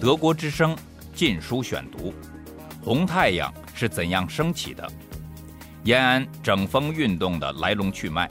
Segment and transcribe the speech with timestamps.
[0.00, 0.74] 德国之声
[1.14, 2.10] 《禁书选读》：
[2.84, 4.86] 红太阳是怎样升起的？
[5.84, 8.28] 延安整风运动的来龙去脉。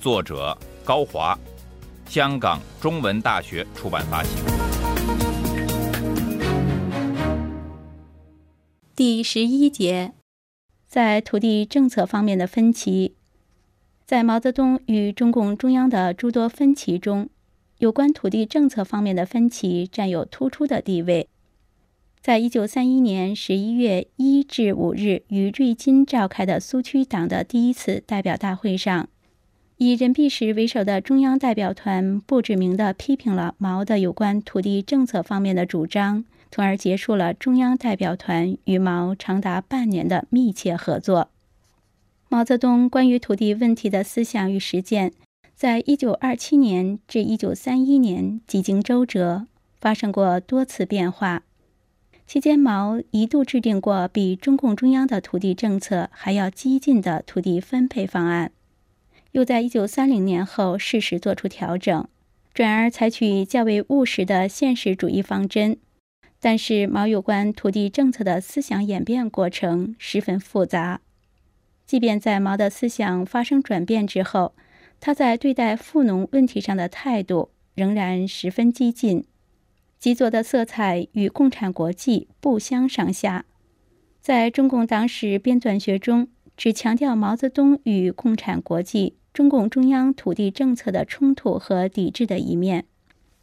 [0.00, 1.38] 作者高华，
[2.06, 4.30] 香港中文大学出版发行。
[8.96, 10.12] 第十一节，
[10.86, 13.14] 在土地政策方面的分歧，
[14.06, 17.28] 在毛泽东与中共中央的诸多分歧中。
[17.78, 21.28] 有关土地政策方面的分歧占有突出的地位。
[22.20, 29.08] 在一九三一年十一月一至五日于瑞金召开的苏区党的第一次代表大会上，
[29.76, 41.30] 以任弼时为首的中央代表团不指名地批评了毛的有关土地政策方面的主张，从而结束了中央代表团与毛长达半年的密切合作。
[42.28, 45.12] 毛泽东关于土地问题的思想与实践。
[45.58, 49.48] 在一九二七年至一九三一年，几经周折，
[49.80, 51.42] 发生过多次变化。
[52.28, 58.52] 期间，毛一度制定过比中共中央的土地政策还要激进的土地分配方案，
[59.32, 62.06] 又在一九三零年后适时做出调整，
[62.54, 65.76] 转而采取较为务实的现实主义方针。
[66.38, 71.00] 但是，毛有关土地政策的思想演变过程十分复杂，
[71.84, 74.52] 即便在毛的思想发生转变之后。
[75.00, 79.24] 他在对待富农问题上的态度仍然十分激进，
[79.98, 83.44] 极左的色彩与共产国际不相上下。
[84.20, 92.84] 在中共党史编纂学中，只强调毛泽东与共产国际、中共中央土地政策的冲突和抵制的一面，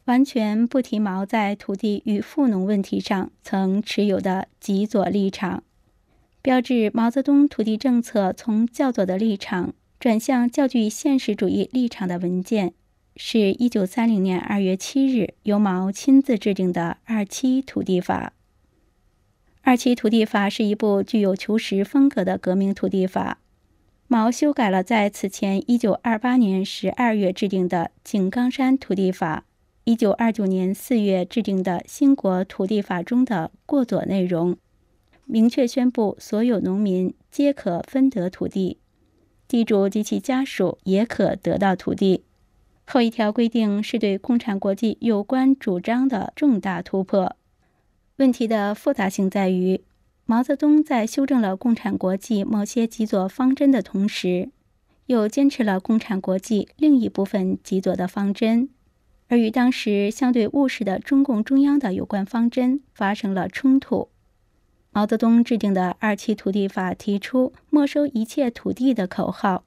[0.04, 5.62] 完全不提毛在土地与富农问题上曾持有的极左立场，
[6.42, 9.72] 标志毛泽东土地政策从较左的立场。
[10.06, 12.74] 转向较具现实主义立场的文件，
[13.16, 18.26] 是一九三零年二月七日由毛亲自制定的《二七土地法》。
[19.62, 23.40] 《二七土地法》是一部具有求实风格的革命土地法。
[24.06, 29.40] 毛修改了在此前一九二八年十二月制定的《井冈山土地法》，
[29.82, 34.56] 一九二九年四月制定的《新国土地法》中的过左内容，
[35.24, 38.78] 明确宣布所有农民皆可分得土地。
[39.48, 42.24] 地主及其家属也可得到土地。
[42.86, 47.36] 后一条规定是对共产国际有关主张的重大突破。
[48.16, 49.82] 问题的复杂性在于，
[50.24, 54.50] 毛泽东在修正了共产国际某些极左方针的同时，
[55.06, 58.68] 又坚持了共产国际另一部分极左的方针，
[59.28, 64.08] 而与当时相对务实的中共中央的有关方针发生了冲突。
[64.96, 69.62] 毛泽东制定的《二七土地法》提出没收一切土地的口号，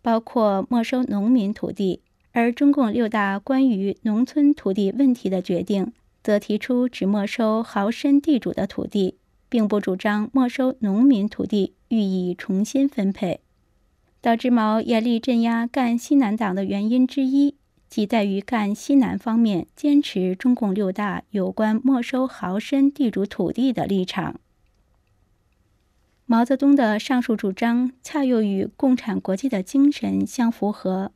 [0.00, 2.00] 包括没收农民土地；
[2.32, 9.18] 而中共六大关于农村土地问题的决定，则提出只没收豪绅地主的土地，
[9.50, 13.40] 并不主张没收农民土地予以重新分配。
[14.22, 17.56] 导致毛严厉镇压赣西南党的原因之一，
[17.90, 24.40] 即在于赣西南方面坚持中共六大有关没收豪绅地主土地的立场。
[26.24, 31.12] 毛泽东的上述主张恰又与共产国际的精神相符合。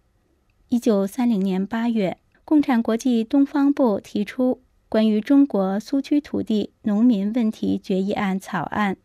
[0.69, 8.97] 一九三零年八月，共产国际东方部提出关于中国苏区土地农民问题决议案草案，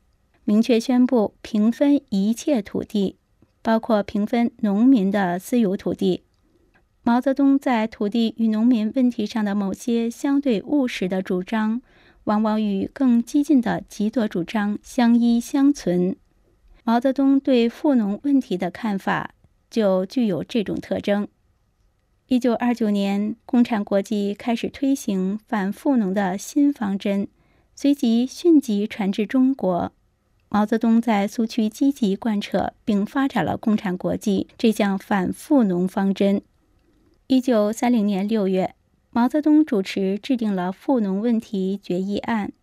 [0.44, 3.16] 明确宣布平分一切土地，
[3.62, 6.24] 包括平分农民的私有土地。
[7.04, 11.82] 毛泽东在土地与农民问题上的某些相对务实的主张。
[12.26, 16.16] 往往与更激进的极左主张相依相存。
[16.84, 19.36] 毛泽东对富农问题的看法
[19.70, 21.28] 就具有这种特征。
[22.28, 27.28] 一九二九年，共产国际开始推行反富农的新方针，
[27.76, 29.92] 随即迅即传至中国。
[30.50, 36.42] 毛泽东在苏区积极贯彻并发展了共产国际这项反富农方针。
[37.28, 38.76] 一九三零年六月。
[39.14, 42.54] 毛泽东主持制定了富农问题决议案，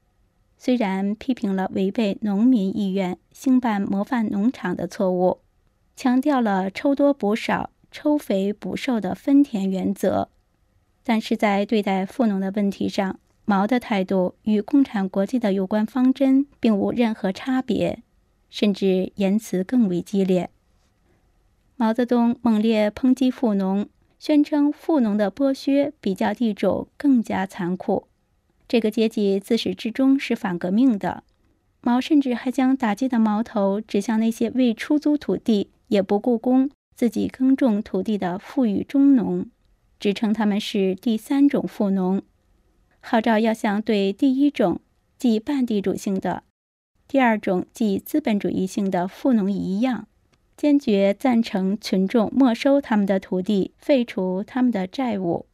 [0.57, 5.41] 虽然批评了违背农民意愿兴办模范农场的错误，
[5.95, 10.31] 强调了抽多补少、抽肥补瘦的分田原则，
[11.05, 18.03] 但是在对待富农的问题上，毛的态度与共产国际的有关方针并无任何差别，
[18.49, 20.49] 甚至言辞更为激烈。
[21.77, 23.87] 毛泽东猛烈抨击富农。
[24.19, 28.09] 宣称富农的剥削比较地主更加残酷，
[28.67, 31.23] 这个阶级自始至终是反革命的。
[31.81, 39.47] 毛甚至还将打击的矛头指向那些未出租土地也不雇工、自己耕种土地的富裕中农，
[40.01, 42.21] 指称他们是第三种富农。
[42.99, 44.81] 号召要像对第一种
[45.17, 46.43] 即半地主性的、
[47.07, 50.09] 第二种即资本主义性的富农一样，
[50.59, 55.47] 坚决赞成群众没收他们的土地，废除他们的债务。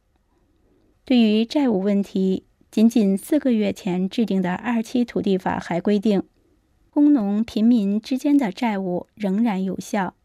[1.05, 6.23] 对于债务问题，仅仅四个月前制定的二期土地法还规定，
[6.89, 10.15] 工农贫民之间的债务仍然有效。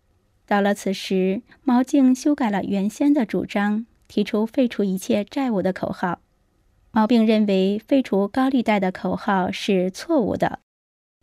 [0.47, 6.21] 到了此时，毛竟修改了原先的主张，提出废除一切债务的口号。
[6.91, 10.61] 毛并认为废除高利贷的口号是错误的。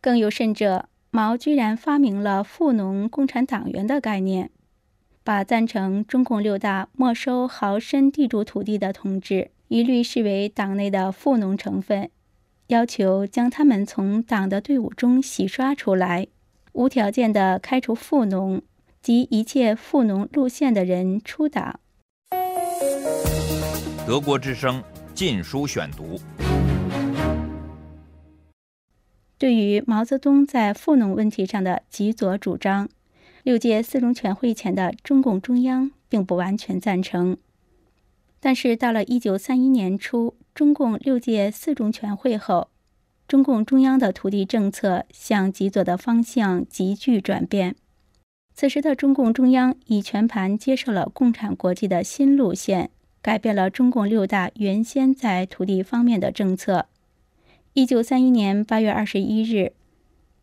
[0.00, 4.50] 更有甚者，毛居然发明了“富农共产党员”的概念，
[5.24, 12.10] 把赞成中共六大没收豪绅地主土地的同志一律视为党内的富农成分，
[12.68, 16.26] 要求将他们从党的队伍中洗刷出来，
[16.72, 18.62] 无条件地开除富农。
[19.00, 21.78] 及一切富农路线的人出党。
[24.04, 24.82] 德国之声
[25.14, 26.16] 《禁书选读》
[29.38, 32.88] 对于毛泽东在富农问题上的极左主张，
[33.44, 37.36] 六届四中全会前的中共中央并不完全赞成。
[38.40, 42.68] 但是到了一九三一年初，中共六届四中全会后，
[43.28, 47.76] 中共中央的土地政策向极左的方向急剧转变。
[48.54, 52.90] 此时的中共中央已全盘接受了共产国际的新路线，
[53.22, 56.86] 改变了中共六大原先在土地方面的政策。
[57.74, 59.72] 一九三一年八月二十一日，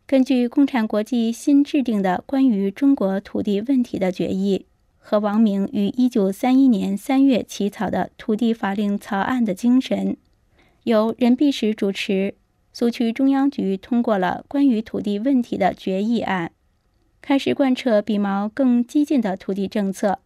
[0.06, 4.64] 根据共产国际新制定的关于中国土地问题的决议
[4.96, 10.16] 和王明于一九三一年三月起草的土地法令草案的精神，
[10.84, 12.34] 由任弼时主持，
[12.72, 16.52] 苏区中央局通过了关于土地问题的决议案。
[17.20, 20.20] 开始贯彻比毛更激进的土地政策。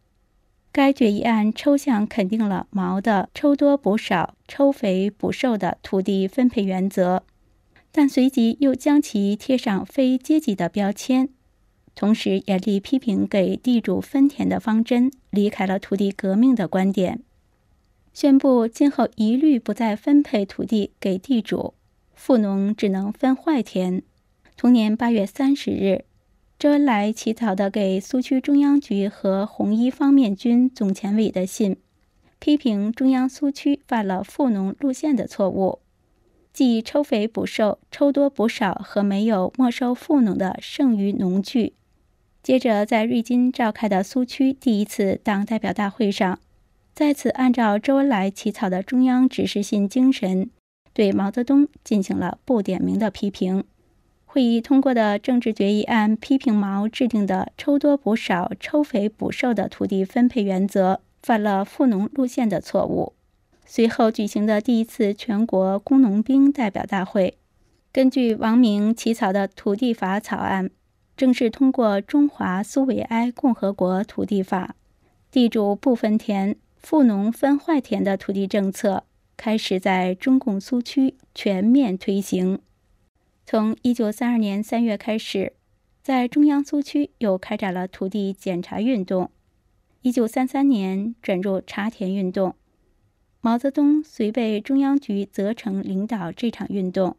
[0.73, 7.23] 该决议案抽象肯定了毛的“抽多补少、抽肥补瘦”的土地分配原则，
[7.91, 11.27] 但随即又将其贴上非阶级的标签，
[11.93, 17.19] 同时严厉批评给地主分田的方针，离开了土地革命的观点，
[18.13, 21.73] 宣布今后一律不再分配土地给地主，
[22.13, 24.01] 富农只能分坏田。
[24.55, 26.05] 同年八月三十日。
[26.61, 31.77] 周恩来起草的给苏区中央局和红一方面军总前委的信，
[32.37, 35.79] 批评中央苏区犯了富农路线的错误，
[36.53, 41.73] 即抽肥补瘦、抽多补少和没有没收富农的剩余农具。
[42.43, 46.37] 接着，在瑞金召开的苏区第一次党代表大会上，
[46.93, 50.51] 再次按照周恩来起草的中央指示信精神，
[50.93, 53.63] 对毛泽东进行了不点名的批评。
[54.33, 63.11] 会议通过的政治决议案批评毛制定的“抽多补少、抽肥补瘦”的土地分配原则犯了富农路线的错误。
[63.65, 67.37] 随后举行的第一次全国工农兵代表大会，
[67.91, 70.69] 根据王明起草的土地法草案，
[71.17, 74.75] 正式通过《中华苏维埃共和国土地法》，
[75.29, 79.03] 地主不分田、富农分坏田的土地政策
[79.35, 82.59] 开始在中共苏区全面推行。
[83.45, 85.53] 从一九三二年三月开始，
[86.01, 89.29] 在中央苏区又开展了土地检查运动。
[90.01, 92.55] 一九三三年转入查田运动，
[93.41, 97.17] 毛泽东虽被中央局责成领导这场运动，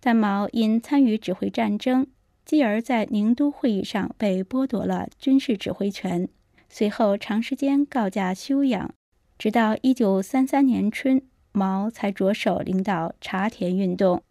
[0.00, 2.06] 但毛因参与指挥战争，
[2.44, 6.28] 继而在宁都会议上被剥夺了军事指挥权，
[6.68, 8.92] 随后长时间告假休养，
[9.38, 11.22] 直到一九三三年春，
[11.52, 14.22] 毛才着手领导查田运动。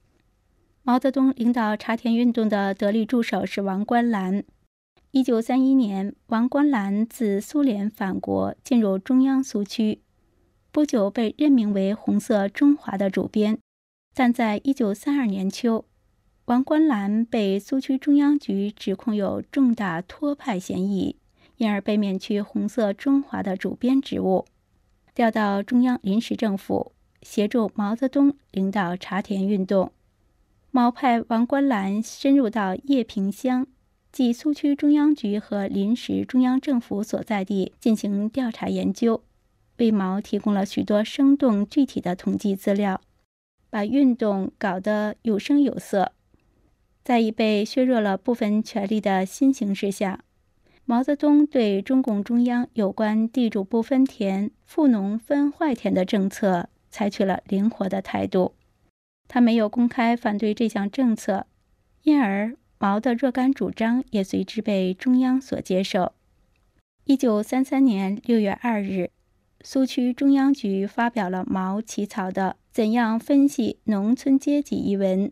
[0.88, 4.46] 毛泽东领导茶田运动的得力助手是王观澜。
[5.12, 10.00] 一九三一年，王观澜自苏联返国，进入中央苏区，
[10.72, 13.60] 不久被任命为《红色中华》的主编。
[14.13, 15.84] 但在一九三二年秋，
[16.46, 21.17] 王观澜被苏区中央局指控有重大托派嫌疑，
[21.58, 24.46] 因而被免去《红色中华》的主编职务，
[25.13, 29.91] 调到中央临时政府，协助毛泽东领导茶田运动。
[30.72, 33.66] 毛派王观澜深入到叶坪乡，
[34.12, 39.24] 即苏区中央局和临时中央政府所在地进行调查研究，
[39.78, 43.02] 为毛提供了许多生动具体的统计资料，
[43.70, 46.12] 把运动搞得有声有色。
[47.04, 50.26] 在已被削弱了部分权力的新形势下，
[50.84, 58.54] 毛泽东对中共中央有关地主不分田、富农分坏田的政策采取了灵活的态度。
[59.27, 61.46] 他没有公开反对这项政策，
[62.03, 66.13] 因而毛的若干主张也随之被中央所接受。
[67.05, 69.12] 一九三三年六月二日，
[69.62, 75.31] 苏区中央局发表了毛起草的《怎样分析农村阶级》一文，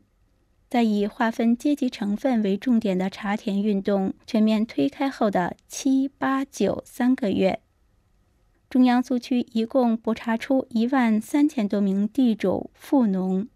[0.69, 7.59] 在以划分阶级成分为重点的茶田运动全面推开后的七八九三个月，
[8.69, 13.47] 中央苏区一共捕查出一万三千多名地主富农，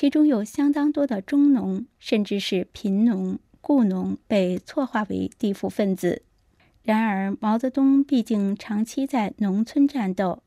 [0.00, 6.22] 其中有相当多的中农，甚至是贫农、雇农被错划为地富分子。
[6.84, 10.44] 然而，毛泽东毕竟长期在农村战斗，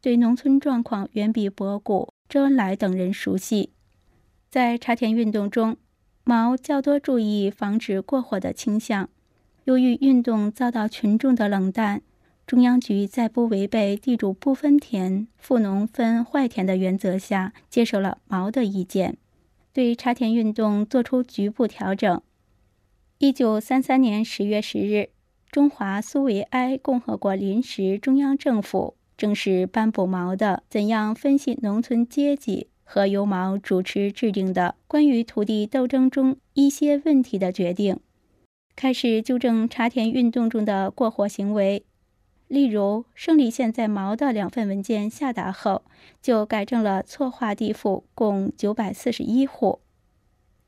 [0.00, 3.68] 对农村状况远比博古、周恩来等人熟悉。
[4.48, 5.76] 在茶田运动中，
[6.24, 9.10] 毛较多注意防止过火的倾向。
[9.64, 12.00] 由于运动遭到群众的冷淡，
[12.46, 19.16] 中央局在不违背地主不分田、富农分坏田的原则下，接受了毛的意见，
[19.72, 22.22] 对茶田运动作出局部调整。
[23.18, 25.10] 一九三三年十月十日。
[25.50, 37.94] 中华苏维埃共和国临时中央政府正式颁布毛的《怎样分析农村阶级》和由毛主持制定的《关于土地斗争中一些问题的决定》，
[38.74, 41.84] 开始纠正茶田运动中的过火行为。
[42.48, 45.82] 例如，胜利县在毛的两份文件下达后，
[46.22, 49.80] 就改正了错划地富共九百四十一户。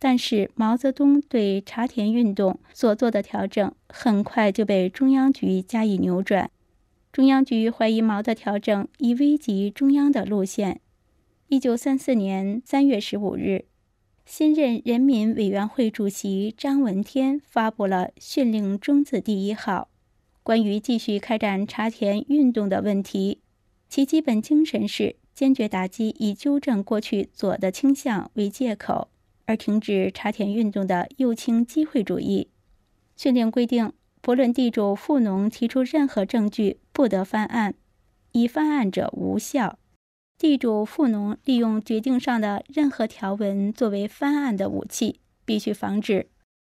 [0.00, 6.50] 但是毛泽东对茶田运动所做的调整很快就被中央局加以扭转。
[7.11, 10.80] 中央局怀疑毛的调整已危及中央的路线。
[11.49, 13.64] 一九三四年三月十五日，
[14.25, 19.88] 新任人民委员会主席张闻天发布了训令中字第一号，
[20.49, 23.43] 关于继续开展茶田运动的问题，
[23.87, 29.09] 其基本精神是坚决打击以纠正过去左的倾向为借口。
[29.45, 32.49] 而停止茶田运动的右倾机会主义
[33.14, 37.75] 训令规定，不论地主富农提出任何证据，不得翻案；
[38.33, 39.78] 已翻案者无效。
[40.38, 46.28] 地主富农利用决定上的任何条文作为翻案的武器，必须防止。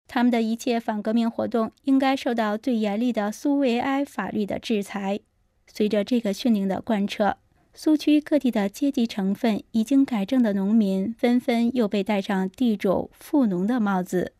[0.07, 5.19] 他们的一切反革命活动应该受到最严厉的苏维埃法律的制裁。
[5.67, 7.37] 随着这个训令的贯彻。
[7.77, 14.31] 苏区各地的阶级成分已经改正的农民，纷纷又被戴上地主富农的帽子。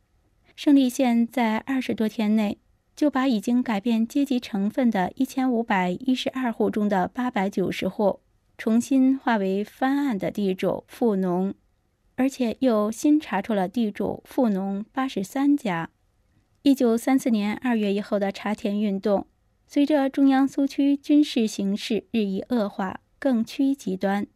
[0.55, 2.59] 胜利县在二十多天内，
[2.95, 8.21] 就把已经改变阶级成分的一千五百一十二户中的八百九十户，
[8.57, 11.53] 重新划为翻案的地主富农，
[12.15, 15.89] 而且又新查出了地主富农八十三家。
[16.61, 19.27] 一九三四年二月以后的茶田运动，
[19.67, 22.99] 随着中央苏区军事形势日益恶化。
[23.17, 24.27] 更趋极端，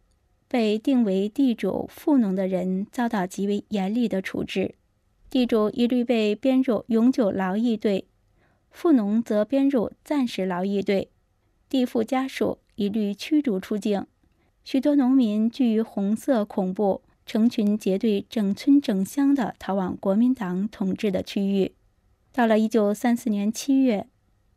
[0.48, 4.74] 被定为地主富农的人遭到极为严厉的处置，
[5.30, 8.08] 地主一律被编入永久劳役队，
[8.72, 11.12] 富农则编入暂时劳役队，
[11.68, 14.08] 地富家属一律驱逐出境，
[14.64, 21.74] 许多农民惧于红色恐怖，成群结队、整村整乡地逃往国民党统治的区域。
[22.32, 24.08] 到了一九三四年七月。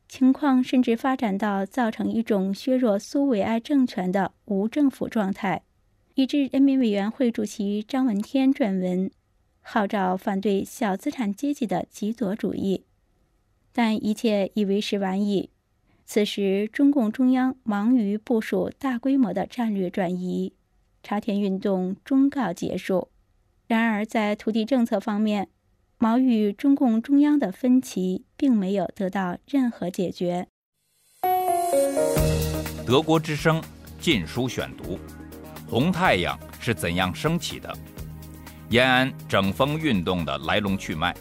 [0.09, 5.63] 情况甚至发展到造成一种削弱苏维埃政权的无政府状态，
[6.15, 9.11] 以致人民委员会主席张闻天撰文，
[9.63, 12.85] 号召反对小资产阶级的极左主义。
[13.73, 15.49] 但一切已为时晚矣。
[16.05, 20.53] 此时，中共中央忙于部署大规模的战略转移，
[21.03, 23.09] 茶田运动终告结束。
[23.67, 25.49] 然而，在土地政策方面，
[25.99, 30.49] 毛与中共中央的分歧并没有得到任何解决。
[32.87, 33.61] 德国之声
[34.01, 34.97] 《禁书选读》：
[35.69, 37.73] 红太阳是怎样升起的？
[38.69, 41.15] 延安整风运动的来龙去脉。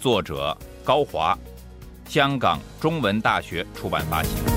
[0.00, 1.38] 作者高华，
[2.06, 4.51] 香港中文大学出版发行。